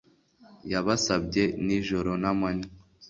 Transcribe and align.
Yabasabye 0.71 1.43
nijoro 1.65 2.11
namanywa 2.23 2.69